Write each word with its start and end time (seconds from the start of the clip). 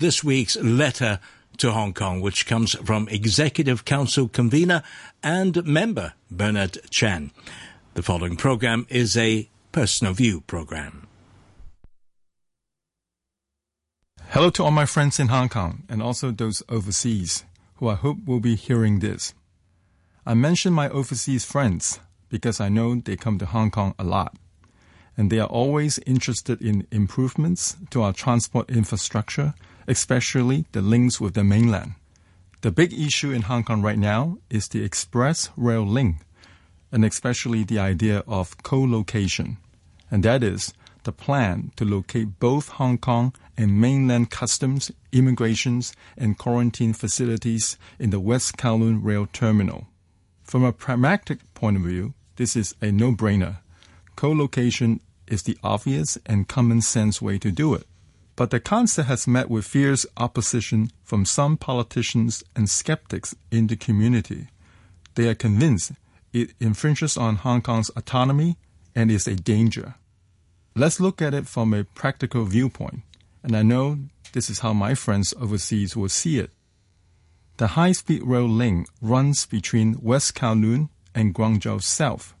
this 0.00 0.24
week's 0.24 0.56
letter 0.56 1.20
to 1.58 1.70
Hong 1.72 1.92
Kong, 1.92 2.22
which 2.22 2.46
comes 2.46 2.72
from 2.84 3.06
Executive 3.08 3.84
Council 3.84 4.28
convener 4.28 4.82
and 5.22 5.64
member 5.66 6.14
Bernard 6.30 6.78
Chan. 6.90 7.30
The 7.92 8.02
following 8.02 8.36
program 8.36 8.86
is 8.88 9.14
a 9.16 9.48
personal 9.72 10.14
view 10.14 10.40
program. 10.40 11.06
Hello 14.30 14.48
to 14.50 14.64
all 14.64 14.70
my 14.70 14.86
friends 14.86 15.20
in 15.20 15.28
Hong 15.28 15.50
Kong 15.50 15.82
and 15.88 16.02
also 16.02 16.30
those 16.30 16.62
overseas 16.68 17.44
who 17.76 17.88
I 17.88 17.94
hope 17.94 18.24
will 18.24 18.40
be 18.40 18.54
hearing 18.54 19.00
this. 19.00 19.34
I 20.24 20.32
mention 20.34 20.72
my 20.72 20.88
overseas 20.88 21.44
friends 21.44 22.00
because 22.30 22.58
I 22.58 22.70
know 22.70 22.94
they 22.94 23.16
come 23.16 23.38
to 23.38 23.46
Hong 23.46 23.70
Kong 23.70 23.94
a 23.98 24.04
lot 24.04 24.34
and 25.16 25.28
they 25.28 25.40
are 25.40 25.48
always 25.48 25.98
interested 26.06 26.62
in 26.62 26.86
improvements 26.90 27.76
to 27.90 28.02
our 28.02 28.14
transport 28.14 28.70
infrastructure 28.70 29.52
especially 29.90 30.64
the 30.70 30.80
links 30.80 31.20
with 31.20 31.34
the 31.34 31.42
mainland. 31.42 31.94
The 32.60 32.70
big 32.70 32.92
issue 32.92 33.32
in 33.32 33.42
Hong 33.42 33.64
Kong 33.64 33.82
right 33.82 33.98
now 33.98 34.38
is 34.48 34.68
the 34.68 34.84
express 34.84 35.50
rail 35.56 35.84
link, 35.84 36.18
and 36.92 37.04
especially 37.04 37.64
the 37.64 37.80
idea 37.80 38.22
of 38.28 38.62
co-location, 38.62 39.56
and 40.08 40.22
that 40.22 40.44
is 40.44 40.72
the 41.02 41.10
plan 41.10 41.72
to 41.74 41.84
locate 41.84 42.38
both 42.38 42.68
Hong 42.78 42.98
Kong 42.98 43.34
and 43.56 43.80
mainland 43.80 44.30
customs, 44.30 44.92
immigrations, 45.10 45.92
and 46.16 46.38
quarantine 46.38 46.92
facilities 46.92 47.76
in 47.98 48.10
the 48.10 48.20
West 48.20 48.56
Kowloon 48.56 49.00
Rail 49.02 49.26
Terminal. 49.32 49.88
From 50.44 50.62
a 50.62 50.72
pragmatic 50.72 51.40
point 51.54 51.78
of 51.78 51.82
view, 51.82 52.14
this 52.36 52.54
is 52.54 52.76
a 52.80 52.92
no-brainer. 52.92 53.56
Co-location 54.14 55.00
is 55.26 55.42
the 55.42 55.58
obvious 55.64 56.16
and 56.26 56.46
common 56.46 56.80
sense 56.80 57.20
way 57.20 57.38
to 57.38 57.50
do 57.50 57.74
it. 57.74 57.86
But 58.40 58.48
the 58.48 58.58
concept 58.58 59.06
has 59.06 59.28
met 59.28 59.50
with 59.50 59.66
fierce 59.66 60.06
opposition 60.16 60.92
from 61.04 61.26
some 61.26 61.58
politicians 61.58 62.42
and 62.56 62.70
skeptics 62.70 63.34
in 63.50 63.66
the 63.66 63.76
community. 63.76 64.48
They 65.14 65.28
are 65.28 65.34
convinced 65.34 65.92
it 66.32 66.54
infringes 66.58 67.18
on 67.18 67.36
Hong 67.36 67.60
Kong's 67.60 67.90
autonomy 67.96 68.56
and 68.94 69.10
is 69.10 69.28
a 69.28 69.34
danger. 69.34 69.96
Let's 70.74 71.00
look 71.00 71.20
at 71.20 71.34
it 71.34 71.48
from 71.48 71.74
a 71.74 71.84
practical 71.84 72.46
viewpoint, 72.46 73.02
and 73.42 73.54
I 73.54 73.60
know 73.60 73.98
this 74.32 74.48
is 74.48 74.60
how 74.60 74.72
my 74.72 74.94
friends 74.94 75.34
overseas 75.38 75.94
will 75.94 76.08
see 76.08 76.38
it. 76.38 76.50
The 77.58 77.76
high 77.76 77.92
speed 77.92 78.22
rail 78.22 78.48
link 78.48 78.88
runs 79.02 79.44
between 79.44 80.00
West 80.00 80.34
Kowloon 80.34 80.88
and 81.14 81.34
Guangzhou 81.34 81.82
South. 81.82 82.32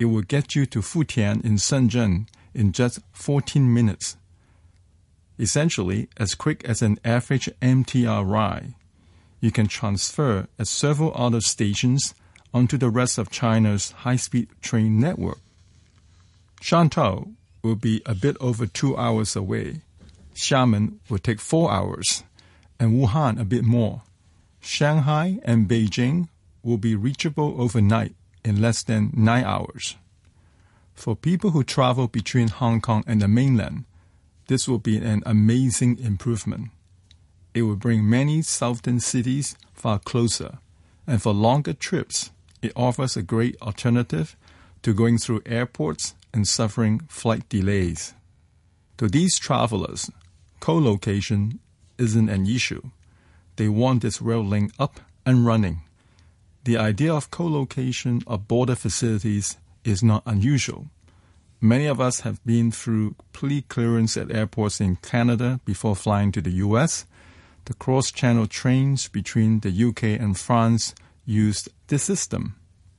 It 0.00 0.06
will 0.06 0.22
get 0.22 0.56
you 0.56 0.66
to 0.66 0.80
Futian 0.80 1.44
in 1.44 1.58
Shenzhen 1.58 2.26
in 2.54 2.72
just 2.72 2.98
14 3.12 3.72
minutes 3.72 4.16
essentially 5.38 6.08
as 6.16 6.34
quick 6.34 6.64
as 6.64 6.82
an 6.82 6.98
average 7.04 7.48
MTR 7.60 8.28
ride. 8.28 8.74
You 9.40 9.50
can 9.50 9.66
transfer 9.66 10.46
at 10.58 10.68
several 10.68 11.12
other 11.14 11.40
stations 11.40 12.14
onto 12.54 12.76
the 12.76 12.90
rest 12.90 13.18
of 13.18 13.30
China's 13.30 13.90
high-speed 13.90 14.48
train 14.60 15.00
network. 15.00 15.40
Shantou 16.60 17.34
will 17.62 17.76
be 17.76 18.02
a 18.06 18.14
bit 18.14 18.36
over 18.40 18.66
two 18.66 18.96
hours 18.96 19.34
away. 19.34 19.80
Xiamen 20.34 20.98
will 21.08 21.18
take 21.18 21.40
four 21.40 21.72
hours, 21.72 22.22
and 22.78 22.92
Wuhan 22.92 23.40
a 23.40 23.44
bit 23.44 23.64
more. 23.64 24.02
Shanghai 24.60 25.40
and 25.44 25.68
Beijing 25.68 26.28
will 26.62 26.78
be 26.78 26.94
reachable 26.94 27.60
overnight 27.60 28.14
in 28.44 28.60
less 28.60 28.82
than 28.82 29.10
nine 29.14 29.44
hours. 29.44 29.96
For 30.94 31.16
people 31.16 31.50
who 31.50 31.64
travel 31.64 32.06
between 32.06 32.48
Hong 32.48 32.80
Kong 32.80 33.02
and 33.06 33.20
the 33.20 33.28
mainland, 33.28 33.84
this 34.46 34.68
will 34.68 34.78
be 34.78 34.96
an 34.98 35.22
amazing 35.24 35.98
improvement. 35.98 36.70
It 37.54 37.62
will 37.62 37.76
bring 37.76 38.08
many 38.08 38.42
southern 38.42 39.00
cities 39.00 39.56
far 39.72 39.98
closer, 39.98 40.58
and 41.06 41.22
for 41.22 41.32
longer 41.32 41.72
trips, 41.72 42.30
it 42.62 42.72
offers 42.76 43.16
a 43.16 43.22
great 43.22 43.56
alternative 43.60 44.36
to 44.82 44.94
going 44.94 45.18
through 45.18 45.42
airports 45.46 46.14
and 46.32 46.46
suffering 46.46 47.00
flight 47.08 47.48
delays. 47.48 48.14
To 48.98 49.08
these 49.08 49.38
travelers, 49.38 50.10
co-location 50.60 51.58
isn't 51.98 52.28
an 52.28 52.46
issue. 52.46 52.82
They 53.56 53.68
want 53.68 54.02
this 54.02 54.22
rail 54.22 54.44
link 54.44 54.72
up 54.78 55.00
and 55.26 55.44
running. 55.44 55.82
The 56.64 56.76
idea 56.76 57.12
of 57.12 57.30
co-location 57.30 58.22
of 58.26 58.48
border 58.48 58.76
facilities 58.76 59.56
is 59.84 60.02
not 60.02 60.22
unusual. 60.24 60.86
Many 61.64 61.86
of 61.86 62.00
us 62.00 62.22
have 62.22 62.44
been 62.44 62.72
through 62.72 63.14
pre-clearance 63.32 64.16
at 64.16 64.34
airports 64.34 64.80
in 64.80 64.96
Canada 64.96 65.60
before 65.64 65.94
flying 65.94 66.32
to 66.32 66.40
the 66.40 66.50
US. 66.66 67.06
The 67.66 67.74
cross-channel 67.74 68.48
trains 68.48 69.06
between 69.06 69.60
the 69.60 69.70
UK 69.70 70.20
and 70.20 70.36
France 70.36 70.92
used 71.24 71.68
this 71.86 72.02
system. 72.02 72.56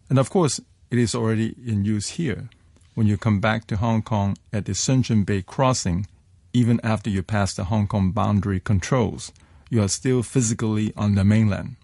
And 0.09 0.17
of 0.17 0.29
course, 0.29 0.61
it 0.89 0.97
is 0.97 1.13
already 1.13 1.57
in 1.67 1.83
use 1.83 2.11
here. 2.11 2.47
When 2.95 3.05
you 3.05 3.17
come 3.17 3.41
back 3.41 3.67
to 3.67 3.75
Hong 3.75 4.01
Kong 4.01 4.37
at 4.53 4.63
the 4.63 4.71
Shenzhen 4.71 5.25
Bay 5.25 5.41
crossing, 5.41 6.07
even 6.53 6.79
after 6.85 7.09
you 7.09 7.21
pass 7.21 7.53
the 7.53 7.65
Hong 7.65 7.85
Kong 7.85 8.11
boundary 8.11 8.61
controls, 8.61 9.33
you 9.69 9.83
are 9.83 9.89
still 9.89 10.23
physically 10.23 10.93
on 10.95 11.15
the 11.15 11.25
mainland. 11.25 11.75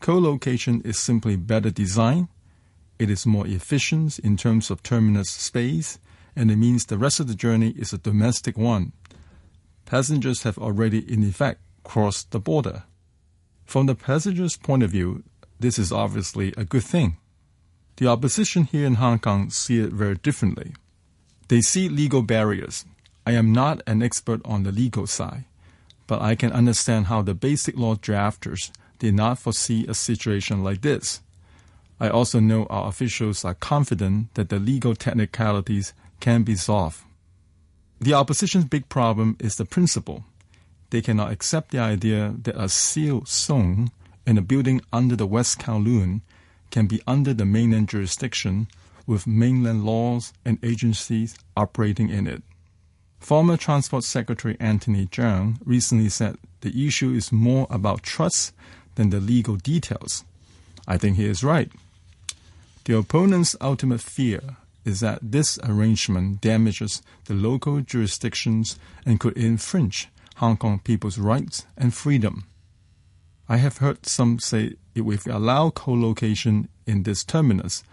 Co-location 0.00 0.82
is 0.84 0.98
simply 0.98 1.36
better 1.36 1.70
design 1.70 2.26
it 2.98 3.10
is 3.10 3.26
more 3.26 3.46
efficient 3.46 4.18
in 4.18 4.36
terms 4.36 4.70
of 4.70 4.82
terminus 4.82 5.30
space, 5.30 5.98
and 6.36 6.50
it 6.50 6.56
means 6.56 6.86
the 6.86 6.98
rest 6.98 7.20
of 7.20 7.28
the 7.28 7.34
journey 7.34 7.70
is 7.70 7.92
a 7.92 7.98
domestic 7.98 8.56
one. 8.56 8.92
Passengers 9.84 10.42
have 10.44 10.58
already, 10.58 10.98
in 10.98 11.22
effect, 11.22 11.60
crossed 11.84 12.30
the 12.30 12.40
border. 12.40 12.84
From 13.64 13.86
the 13.86 13.94
passenger's 13.94 14.56
point 14.56 14.82
of 14.82 14.90
view, 14.90 15.24
this 15.58 15.78
is 15.78 15.92
obviously 15.92 16.52
a 16.56 16.64
good 16.64 16.84
thing. 16.84 17.16
The 17.96 18.06
opposition 18.06 18.64
here 18.64 18.86
in 18.86 18.94
Hong 18.94 19.18
Kong 19.18 19.50
see 19.50 19.80
it 19.80 19.92
very 19.92 20.16
differently. 20.16 20.74
They 21.48 21.60
see 21.60 21.88
legal 21.88 22.22
barriers. 22.22 22.84
I 23.26 23.32
am 23.32 23.52
not 23.52 23.82
an 23.86 24.02
expert 24.02 24.40
on 24.44 24.62
the 24.62 24.72
legal 24.72 25.06
side, 25.06 25.44
but 26.06 26.22
I 26.22 26.34
can 26.34 26.52
understand 26.52 27.06
how 27.06 27.22
the 27.22 27.34
basic 27.34 27.76
law 27.76 27.94
drafters 27.94 28.70
did 28.98 29.14
not 29.14 29.38
foresee 29.38 29.86
a 29.86 29.94
situation 29.94 30.64
like 30.64 30.80
this. 30.80 31.20
I 32.02 32.08
also 32.08 32.40
know 32.40 32.66
our 32.66 32.88
officials 32.88 33.44
are 33.44 33.54
confident 33.54 34.34
that 34.34 34.48
the 34.48 34.58
legal 34.58 34.96
technicalities 34.96 35.94
can 36.18 36.42
be 36.42 36.56
solved. 36.56 37.04
The 38.00 38.12
opposition's 38.12 38.64
big 38.64 38.88
problem 38.88 39.36
is 39.38 39.54
the 39.54 39.64
principle. 39.64 40.24
They 40.90 41.00
cannot 41.00 41.30
accept 41.30 41.70
the 41.70 41.78
idea 41.78 42.34
that 42.42 42.60
a 42.60 42.68
Siu 42.68 43.22
Song 43.24 43.92
in 44.26 44.36
a 44.36 44.42
building 44.42 44.80
under 44.92 45.14
the 45.14 45.28
West 45.28 45.60
Kowloon 45.60 46.22
can 46.72 46.88
be 46.88 47.00
under 47.06 47.32
the 47.32 47.46
mainland 47.46 47.88
jurisdiction 47.88 48.66
with 49.06 49.28
mainland 49.28 49.84
laws 49.84 50.32
and 50.44 50.58
agencies 50.64 51.38
operating 51.56 52.08
in 52.08 52.26
it. 52.26 52.42
Former 53.20 53.56
Transport 53.56 54.02
Secretary 54.02 54.56
Anthony 54.58 55.06
Cheung 55.06 55.58
recently 55.64 56.08
said 56.08 56.34
the 56.62 56.84
issue 56.84 57.12
is 57.12 57.30
more 57.30 57.68
about 57.70 58.02
trust 58.02 58.52
than 58.96 59.10
the 59.10 59.20
legal 59.20 59.54
details. 59.54 60.24
I 60.88 60.98
think 60.98 61.16
he 61.16 61.26
is 61.26 61.44
right. 61.44 61.70
The 62.84 62.98
opponent's 62.98 63.54
ultimate 63.60 64.00
fear 64.00 64.56
is 64.84 65.00
that 65.00 65.20
this 65.22 65.58
arrangement 65.62 66.40
damages 66.40 67.00
the 67.26 67.34
local 67.34 67.80
jurisdictions 67.80 68.76
and 69.06 69.20
could 69.20 69.36
infringe 69.36 70.08
Hong 70.36 70.56
Kong 70.56 70.80
people's 70.82 71.18
rights 71.18 71.64
and 71.76 71.94
freedom. 71.94 72.44
I 73.48 73.58
have 73.58 73.78
heard 73.78 74.06
some 74.06 74.40
say 74.40 74.74
if 74.96 75.04
we 75.04 75.18
allow 75.30 75.70
co-location 75.70 76.68
in 76.86 77.04
this 77.04 77.22
terminus, 77.22 77.84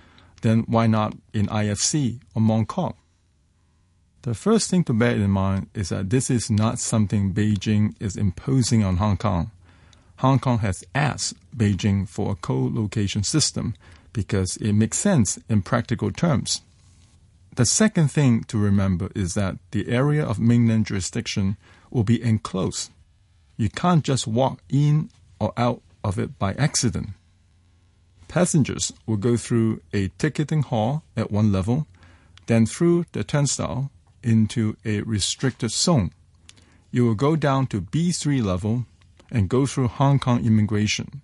then 0.42 0.62
why 0.68 0.88
not 0.88 1.16
in 1.34 1.46
IFC 1.48 2.20
or 2.34 2.42
Mong 2.42 2.68
Kok? 2.68 2.96
The 4.24 4.34
first 4.34 4.70
thing 4.70 4.84
to 4.86 4.94
bear 4.94 5.16
in 5.16 5.30
mind 5.30 5.70
is 5.74 5.90
that 5.90 6.10
this 6.10 6.30
is 6.30 6.50
not 6.50 6.80
something 6.80 7.34
Beijing 7.34 7.94
is 8.00 8.18
imposing 8.18 8.84
on 8.84 8.98
Hong 8.98 9.18
Kong. 9.18 9.52
Hong 10.18 10.40
Kong 10.40 10.60
has 10.60 10.84
asked 10.96 11.36
Beijing 11.56 12.08
for 12.08 12.32
a 12.32 12.36
co-location 12.36 13.24
system 13.24 13.76
because 14.14 14.58
it 14.58 14.74
makes 14.74 14.98
sense 14.98 15.40
in 15.50 15.62
practical 15.62 16.12
terms. 16.12 16.62
The 17.56 17.66
second 17.66 18.10
thing 18.10 18.44
to 18.46 18.58
remember 18.58 19.10
is 19.16 19.34
that 19.34 19.58
the 19.72 19.90
area 19.90 20.24
of 20.24 20.40
mainland 20.40 20.86
jurisdiction 20.86 21.58
will 21.92 22.04
be 22.04 22.24
enclosed. 22.24 22.92
You 23.58 23.70
can't 23.70 24.04
just 24.04 24.28
walk 24.28 24.62
in 24.70 25.10
or 25.40 25.52
out 25.58 25.82
of 26.04 26.18
it 26.18 26.40
by 26.40 26.54
accident. 26.54 27.10
Passengers 28.28 28.94
will 29.06 29.18
go 29.18 29.36
through 29.36 29.82
a 29.92 30.10
ticketing 30.20 30.62
hall 30.62 31.04
at 31.18 31.32
one 31.32 31.52
level, 31.52 31.88
then 32.46 32.66
through 32.66 33.06
the 33.12 33.24
turnstile 33.24 33.92
into 34.24 34.78
a 34.86 35.02
restricted 35.02 35.72
zone. 35.72 36.12
You 36.92 37.06
will 37.06 37.16
go 37.16 37.36
down 37.36 37.68
to 37.68 37.82
B3 37.82 38.44
level 38.44 38.86
and 39.32 39.50
go 39.50 39.66
through 39.66 39.88
Hong 39.88 40.20
Kong 40.20 40.46
immigration. 40.46 41.22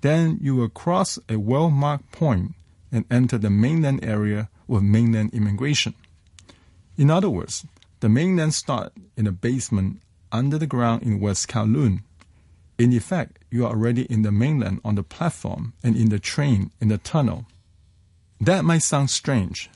Then 0.00 0.38
you 0.40 0.54
will 0.54 0.68
cross 0.68 1.18
a 1.28 1.36
well 1.38 1.70
marked 1.70 2.12
point 2.12 2.54
and 2.92 3.04
enter 3.10 3.38
the 3.38 3.50
mainland 3.50 4.04
area 4.04 4.48
with 4.66 4.82
mainland 4.82 5.34
immigration. 5.34 5.94
In 6.96 7.10
other 7.10 7.30
words, 7.30 7.66
the 8.00 8.08
mainland 8.08 8.54
starts 8.54 8.94
in 9.16 9.24
the 9.24 9.32
basement 9.32 10.00
under 10.30 10.58
the 10.58 10.66
ground 10.66 11.02
in 11.02 11.20
West 11.20 11.48
Kowloon. 11.48 12.02
In 12.78 12.92
effect, 12.92 13.38
you 13.50 13.64
are 13.64 13.70
already 13.70 14.02
in 14.02 14.22
the 14.22 14.30
mainland 14.30 14.80
on 14.84 14.94
the 14.94 15.02
platform 15.02 15.72
and 15.82 15.96
in 15.96 16.10
the 16.10 16.18
train 16.20 16.70
in 16.80 16.88
the 16.88 16.98
tunnel. 16.98 17.46
That 18.40 18.64
might 18.64 18.82
sound 18.82 19.10
strange, 19.10 19.68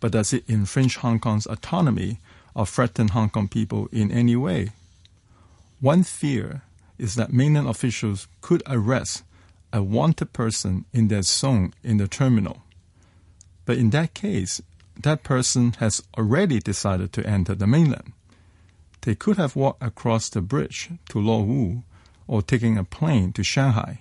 but 0.00 0.12
does 0.12 0.32
it 0.32 0.48
infringe 0.48 0.96
Hong 0.96 1.20
Kong's 1.20 1.46
autonomy 1.46 2.18
or 2.54 2.64
threaten 2.64 3.08
Hong 3.08 3.28
Kong 3.28 3.48
people 3.48 3.88
in 3.92 4.10
any 4.10 4.36
way? 4.36 4.70
One 5.80 6.02
fear 6.02 6.62
is 6.98 7.14
that 7.16 7.32
mainland 7.32 7.68
officials 7.68 8.26
could 8.40 8.62
arrest 8.66 9.22
a 9.76 9.82
wanted 9.82 10.32
person 10.32 10.86
in 10.94 11.08
their 11.08 11.20
zone 11.20 11.74
in 11.84 11.98
the 11.98 12.08
terminal. 12.08 12.62
But 13.66 13.76
in 13.76 13.90
that 13.90 14.14
case, 14.14 14.62
that 15.02 15.22
person 15.22 15.74
has 15.80 16.02
already 16.16 16.60
decided 16.60 17.12
to 17.12 17.26
enter 17.26 17.54
the 17.54 17.66
mainland. 17.66 18.12
They 19.02 19.14
could 19.14 19.36
have 19.36 19.54
walked 19.54 19.82
across 19.82 20.30
the 20.30 20.40
bridge 20.40 20.90
to 21.10 21.20
Lo 21.20 21.42
Wu 21.42 21.82
or 22.26 22.40
taking 22.40 22.78
a 22.78 22.84
plane 22.84 23.32
to 23.34 23.44
Shanghai. 23.44 24.00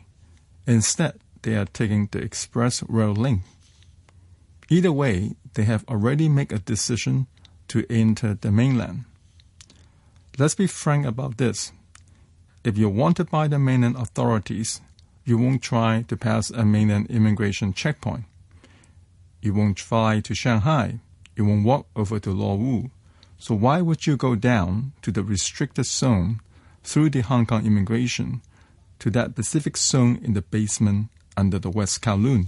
Instead, 0.65 1.19
they 1.41 1.55
are 1.55 1.65
taking 1.65 2.07
the 2.09 2.19
express 2.19 2.81
rail 2.87 3.13
link. 3.13 3.41
Either 4.69 4.93
way, 4.93 5.35
they 5.55 5.63
have 5.63 5.83
already 5.89 6.29
made 6.29 6.53
a 6.53 6.59
decision 6.59 7.27
to 7.67 7.85
enter 7.89 8.33
the 8.33 8.51
mainland. 8.51 9.03
Let's 10.39 10.55
be 10.55 10.67
frank 10.67 11.05
about 11.05 11.37
this. 11.37 11.73
If 12.63 12.77
you're 12.77 12.89
wanted 12.89 13.29
by 13.29 13.49
the 13.49 13.59
mainland 13.59 13.97
authorities, 13.97 14.79
you 15.25 15.39
won't 15.39 15.63
try 15.63 16.03
to 16.07 16.15
pass 16.15 16.51
a 16.51 16.63
mainland 16.63 17.07
immigration 17.09 17.73
checkpoint. 17.73 18.25
You 19.41 19.53
won't 19.53 19.79
fly 19.79 20.19
to 20.21 20.35
Shanghai. 20.35 20.99
You 21.35 21.45
won't 21.45 21.65
walk 21.65 21.87
over 21.95 22.19
to 22.19 22.31
Lo 22.31 22.55
Wu. 22.55 22.91
So 23.37 23.55
why 23.55 23.81
would 23.81 24.07
you 24.07 24.15
go 24.17 24.35
down 24.35 24.93
to 25.01 25.11
the 25.11 25.23
restricted 25.23 25.85
zone 25.85 26.39
through 26.83 27.09
the 27.09 27.21
Hong 27.21 27.45
Kong 27.45 27.65
immigration 27.65 28.41
to 28.99 29.09
that 29.11 29.35
Pacific 29.35 29.77
zone 29.77 30.19
in 30.23 30.33
the 30.33 30.41
basement 30.41 31.09
under 31.35 31.59
the 31.59 31.69
West 31.69 32.01
Kowloon? 32.01 32.47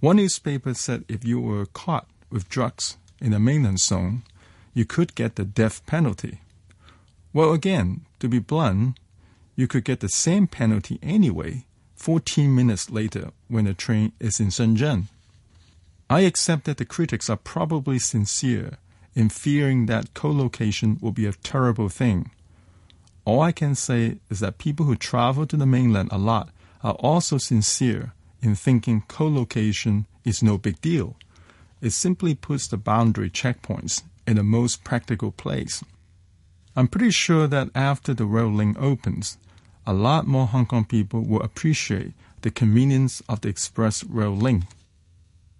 One 0.00 0.16
newspaper 0.16 0.74
said 0.74 1.04
if 1.08 1.24
you 1.24 1.40
were 1.40 1.66
caught 1.66 2.06
with 2.30 2.48
drugs 2.48 2.98
in 3.20 3.32
the 3.32 3.40
mainland 3.40 3.80
zone, 3.80 4.22
you 4.74 4.84
could 4.84 5.14
get 5.14 5.36
the 5.36 5.44
death 5.44 5.84
penalty. 5.86 6.40
Well, 7.32 7.52
again, 7.52 8.02
to 8.20 8.28
be 8.28 8.38
blunt, 8.38 8.98
you 9.56 9.66
could 9.66 9.84
get 9.84 10.00
the 10.00 10.08
same 10.08 10.46
penalty 10.46 10.98
anyway 11.02 11.64
14 11.96 12.54
minutes 12.54 12.90
later 12.90 13.30
when 13.48 13.64
the 13.64 13.74
train 13.74 14.12
is 14.20 14.40
in 14.40 14.48
Shenzhen. 14.48 15.04
I 16.10 16.20
accept 16.20 16.64
that 16.64 16.76
the 16.76 16.84
critics 16.84 17.30
are 17.30 17.36
probably 17.36 17.98
sincere 17.98 18.78
in 19.14 19.28
fearing 19.28 19.86
that 19.86 20.12
co-location 20.12 20.98
will 21.00 21.12
be 21.12 21.26
a 21.26 21.32
terrible 21.32 21.88
thing. 21.88 22.30
All 23.24 23.40
I 23.40 23.52
can 23.52 23.74
say 23.74 24.18
is 24.28 24.40
that 24.40 24.58
people 24.58 24.84
who 24.86 24.96
travel 24.96 25.46
to 25.46 25.56
the 25.56 25.66
mainland 25.66 26.10
a 26.12 26.18
lot 26.18 26.50
are 26.82 26.94
also 26.94 27.38
sincere 27.38 28.12
in 28.42 28.54
thinking 28.54 29.04
co-location 29.08 30.06
is 30.24 30.42
no 30.42 30.58
big 30.58 30.80
deal. 30.82 31.16
It 31.80 31.90
simply 31.90 32.34
puts 32.34 32.66
the 32.66 32.76
boundary 32.76 33.30
checkpoints 33.30 34.02
in 34.26 34.36
the 34.36 34.42
most 34.42 34.84
practical 34.84 35.32
place. 35.32 35.82
I'm 36.76 36.88
pretty 36.88 37.10
sure 37.10 37.46
that 37.46 37.70
after 37.74 38.14
the 38.14 38.24
rail 38.24 38.52
link 38.52 38.76
opens, 38.80 39.38
a 39.86 39.92
lot 39.92 40.26
more 40.26 40.46
Hong 40.46 40.66
Kong 40.66 40.84
people 40.84 41.20
will 41.22 41.42
appreciate 41.42 42.14
the 42.42 42.50
convenience 42.50 43.22
of 43.28 43.42
the 43.42 43.48
express 43.48 44.02
rail 44.02 44.34
link. 44.34 44.64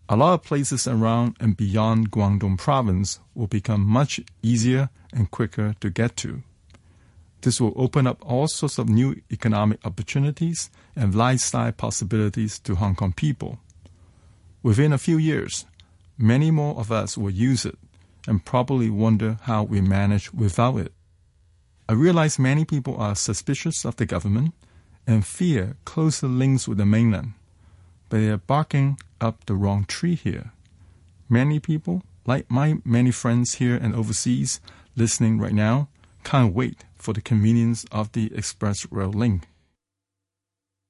A 0.09 0.17
lot 0.17 0.35
of 0.35 0.43
places 0.43 0.89
around 0.89 1.37
and 1.39 1.57
beyond 1.57 2.11
Guangdong 2.11 2.59
province 2.59 3.21
will 3.35 3.47
become 3.47 3.87
much 3.87 4.21
easier 4.43 4.91
and 5.13 5.31
quicker 5.31 5.77
to 5.81 5.89
get 5.89 6.17
to. 6.19 6.43
This 7.43 7.61
will 7.61 7.75
open 7.77 8.07
up 8.07 8.19
all 8.27 8.49
sorts 8.49 8.79
of 8.79 8.89
new 8.89 9.21
economic 9.31 9.79
opportunities 9.87 10.69
and 10.97 11.15
lifestyle 11.15 11.73
possibilities 11.73 12.59
to 12.61 12.75
Hong 12.75 12.97
Kong 12.97 13.13
people. 13.13 13.59
Within 14.65 14.93
a 14.93 14.99
few 14.99 15.19
years, 15.19 15.65
many 16.19 16.51
more 16.51 16.75
of 16.77 16.91
us 16.91 17.17
will 17.17 17.31
use 17.31 17.65
it 17.65 17.79
and 18.27 18.45
probably 18.45 18.91
wonder 18.91 19.39
how 19.43 19.63
we 19.63 19.81
manage 19.81 20.33
without 20.35 20.79
it. 20.79 20.93
I 21.95 21.97
realize 21.97 22.41
many 22.41 22.65
people 22.65 22.97
are 22.97 23.15
suspicious 23.15 23.85
of 23.85 23.95
the 23.95 24.05
government 24.05 24.53
and 25.07 25.25
fear 25.25 25.77
closer 25.85 26.27
links 26.27 26.67
with 26.67 26.79
the 26.79 26.85
mainland 26.85 27.35
but 28.09 28.19
they 28.19 28.31
are 28.31 28.37
barking 28.37 28.99
up 29.21 29.47
the 29.47 29.55
wrong 29.55 29.85
tree 29.85 30.17
here. 30.17 30.51
Many 31.29 31.61
people, 31.61 32.03
like 32.27 32.51
my 32.51 32.79
many 32.85 33.13
friends 33.13 33.55
here 33.55 33.77
and 33.77 33.95
overseas 33.95 34.61
listening 34.97 35.39
right 35.39 35.53
now, 35.55 35.87
can't 36.25 36.53
wait 36.53 36.85
for 36.97 37.15
the 37.15 37.21
convenience 37.21 37.87
of 37.93 38.11
the 38.11 38.35
express 38.35 38.91
rail 38.91 39.13
link. 39.13 39.47